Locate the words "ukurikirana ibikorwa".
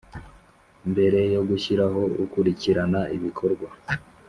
2.23-3.67